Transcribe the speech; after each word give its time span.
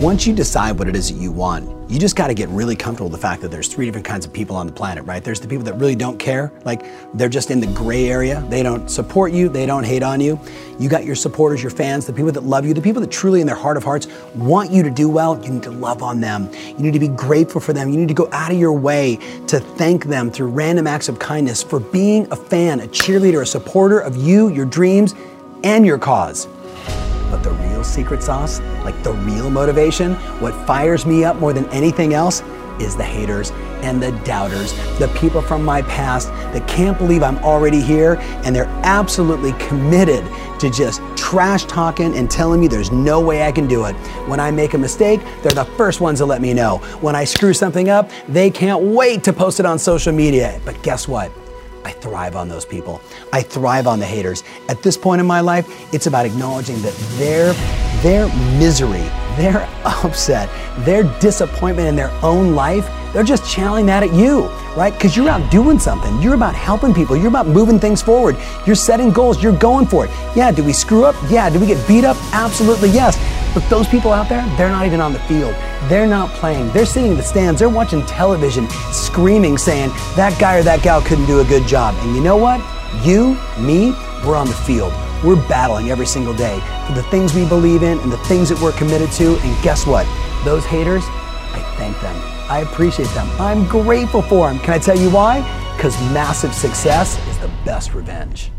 Once 0.00 0.26
you 0.26 0.34
decide 0.34 0.76
what 0.76 0.88
it 0.88 0.96
is 0.96 1.12
that 1.12 1.20
you 1.20 1.30
want, 1.30 1.70
you 1.88 2.00
just 2.00 2.16
got 2.16 2.26
to 2.26 2.34
get 2.34 2.48
really 2.48 2.74
comfortable 2.74 3.08
with 3.08 3.20
the 3.20 3.22
fact 3.22 3.40
that 3.40 3.52
there's 3.52 3.68
three 3.68 3.86
different 3.86 4.04
kinds 4.04 4.26
of 4.26 4.32
people 4.32 4.56
on 4.56 4.66
the 4.66 4.72
planet, 4.72 5.04
right? 5.04 5.22
There's 5.22 5.38
the 5.38 5.46
people 5.46 5.64
that 5.66 5.74
really 5.74 5.94
don't 5.94 6.18
care, 6.18 6.50
like 6.64 6.84
they're 7.14 7.28
just 7.28 7.52
in 7.52 7.60
the 7.60 7.68
gray 7.68 8.08
area. 8.08 8.44
They 8.48 8.64
don't 8.64 8.90
support 8.90 9.30
you, 9.30 9.48
they 9.48 9.66
don't 9.66 9.84
hate 9.84 10.02
on 10.02 10.20
you. 10.20 10.40
You 10.80 10.88
got 10.88 11.04
your 11.04 11.14
supporters, 11.14 11.62
your 11.62 11.70
fans, 11.70 12.06
the 12.06 12.12
people 12.12 12.32
that 12.32 12.42
love 12.42 12.66
you, 12.66 12.74
the 12.74 12.82
people 12.82 13.00
that 13.02 13.12
truly 13.12 13.40
in 13.40 13.46
their 13.46 13.54
heart 13.54 13.76
of 13.76 13.84
hearts 13.84 14.08
want 14.34 14.72
you 14.72 14.82
to 14.82 14.90
do 14.90 15.08
well. 15.08 15.40
You 15.44 15.52
need 15.52 15.62
to 15.62 15.70
love 15.70 16.02
on 16.02 16.20
them. 16.20 16.50
You 16.66 16.80
need 16.80 16.94
to 16.94 16.98
be 16.98 17.06
grateful 17.06 17.60
for 17.60 17.72
them. 17.72 17.88
You 17.88 17.96
need 17.96 18.08
to 18.08 18.14
go 18.14 18.28
out 18.32 18.50
of 18.50 18.58
your 18.58 18.72
way 18.72 19.16
to 19.46 19.60
thank 19.60 20.06
them 20.06 20.28
through 20.28 20.48
random 20.48 20.88
acts 20.88 21.08
of 21.08 21.20
kindness 21.20 21.62
for 21.62 21.78
being 21.78 22.26
a 22.32 22.36
fan, 22.36 22.80
a 22.80 22.88
cheerleader, 22.88 23.42
a 23.42 23.46
supporter 23.46 24.00
of 24.00 24.16
you, 24.16 24.48
your 24.48 24.66
dreams, 24.66 25.14
and 25.62 25.86
your 25.86 25.98
cause. 25.98 26.48
But 27.30 27.42
the 27.42 27.50
real 27.50 27.84
secret 27.84 28.22
sauce, 28.22 28.60
like 28.84 29.00
the 29.02 29.12
real 29.12 29.50
motivation, 29.50 30.14
what 30.40 30.54
fires 30.66 31.06
me 31.06 31.24
up 31.24 31.36
more 31.36 31.52
than 31.52 31.66
anything 31.66 32.14
else, 32.14 32.42
is 32.80 32.96
the 32.96 33.04
haters 33.04 33.52
and 33.82 34.02
the 34.02 34.12
doubters, 34.24 34.72
the 34.98 35.08
people 35.20 35.42
from 35.42 35.64
my 35.64 35.82
past 35.82 36.28
that 36.52 36.66
can't 36.66 36.96
believe 36.98 37.22
I'm 37.22 37.38
already 37.38 37.80
here 37.80 38.16
and 38.44 38.54
they're 38.54 38.70
absolutely 38.82 39.52
committed 39.54 40.24
to 40.58 40.70
just 40.70 41.00
trash 41.16 41.64
talking 41.64 42.16
and 42.16 42.30
telling 42.30 42.60
me 42.60 42.68
there's 42.68 42.90
no 42.90 43.20
way 43.20 43.42
I 43.42 43.52
can 43.52 43.66
do 43.66 43.84
it. 43.84 43.94
When 44.28 44.40
I 44.40 44.50
make 44.50 44.74
a 44.74 44.78
mistake, 44.78 45.20
they're 45.42 45.52
the 45.52 45.64
first 45.76 46.00
ones 46.00 46.20
to 46.20 46.26
let 46.26 46.40
me 46.40 46.54
know. 46.54 46.78
When 47.00 47.14
I 47.14 47.24
screw 47.24 47.52
something 47.52 47.88
up, 47.88 48.10
they 48.28 48.50
can't 48.50 48.82
wait 48.82 49.22
to 49.24 49.32
post 49.32 49.60
it 49.60 49.66
on 49.66 49.78
social 49.78 50.12
media. 50.12 50.60
But 50.64 50.82
guess 50.82 51.06
what? 51.06 51.30
I 51.84 51.92
thrive 51.92 52.34
on 52.34 52.48
those 52.48 52.64
people. 52.64 53.00
I 53.32 53.42
thrive 53.42 53.86
on 53.86 53.98
the 53.98 54.06
haters. 54.06 54.42
At 54.68 54.82
this 54.82 54.96
point 54.96 55.20
in 55.20 55.26
my 55.26 55.40
life, 55.40 55.66
it's 55.92 56.06
about 56.06 56.26
acknowledging 56.26 56.80
that 56.82 56.94
their, 57.18 57.52
their 58.02 58.28
misery, 58.58 59.08
their 59.36 59.68
upset, 59.84 60.48
their 60.84 61.04
disappointment 61.20 61.88
in 61.88 61.96
their 61.96 62.10
own 62.22 62.54
life, 62.54 62.88
they're 63.12 63.22
just 63.22 63.48
channeling 63.48 63.86
that 63.86 64.02
at 64.02 64.12
you, 64.12 64.46
right? 64.76 64.92
Because 64.92 65.16
you're 65.16 65.28
out 65.28 65.48
doing 65.50 65.78
something. 65.78 66.20
You're 66.20 66.34
about 66.34 66.54
helping 66.54 66.92
people. 66.92 67.16
You're 67.16 67.28
about 67.28 67.46
moving 67.46 67.78
things 67.78 68.02
forward. 68.02 68.36
You're 68.66 68.74
setting 68.74 69.10
goals. 69.10 69.40
You're 69.40 69.56
going 69.56 69.86
for 69.86 70.06
it. 70.06 70.10
Yeah, 70.34 70.50
do 70.50 70.64
we 70.64 70.72
screw 70.72 71.04
up? 71.04 71.14
Yeah. 71.30 71.48
Do 71.48 71.60
we 71.60 71.66
get 71.66 71.86
beat 71.86 72.04
up? 72.04 72.16
Absolutely 72.32 72.88
yes. 72.88 73.16
But 73.54 73.68
those 73.70 73.86
people 73.86 74.12
out 74.12 74.28
there, 74.28 74.44
they're 74.56 74.68
not 74.68 74.84
even 74.84 75.00
on 75.00 75.12
the 75.12 75.20
field. 75.20 75.54
They're 75.88 76.08
not 76.08 76.28
playing. 76.30 76.72
They're 76.72 76.84
sitting 76.84 77.12
in 77.12 77.16
the 77.16 77.22
stands. 77.22 77.60
They're 77.60 77.68
watching 77.68 78.04
television, 78.04 78.68
screaming, 78.90 79.56
saying, 79.58 79.90
that 80.16 80.36
guy 80.40 80.58
or 80.58 80.62
that 80.64 80.82
gal 80.82 81.00
couldn't 81.00 81.26
do 81.26 81.40
a 81.40 81.44
good 81.44 81.66
job. 81.66 81.94
And 82.00 82.16
you 82.16 82.22
know 82.22 82.36
what? 82.36 82.60
You, 83.04 83.38
me, 83.58 83.92
we're 84.26 84.36
on 84.36 84.48
the 84.48 84.52
field. 84.52 84.92
We're 85.22 85.36
battling 85.48 85.90
every 85.90 86.06
single 86.06 86.34
day 86.34 86.58
for 86.86 86.94
the 86.94 87.04
things 87.04 87.32
we 87.32 87.46
believe 87.46 87.82
in 87.82 87.98
and 88.00 88.10
the 88.10 88.18
things 88.18 88.48
that 88.48 88.60
we're 88.60 88.72
committed 88.72 89.10
to. 89.12 89.36
And 89.36 89.62
guess 89.62 89.86
what? 89.86 90.04
Those 90.44 90.64
haters, 90.64 91.04
I 91.06 91.64
thank 91.78 91.98
them. 92.00 92.16
I 92.50 92.60
appreciate 92.60 93.08
them. 93.10 93.28
I'm 93.40 93.66
grateful 93.68 94.20
for 94.20 94.48
them. 94.48 94.58
Can 94.58 94.74
I 94.74 94.78
tell 94.78 94.98
you 94.98 95.10
why? 95.10 95.40
Because 95.76 95.98
massive 96.12 96.52
success 96.52 97.18
is 97.28 97.38
the 97.38 97.50
best 97.64 97.94
revenge. 97.94 98.50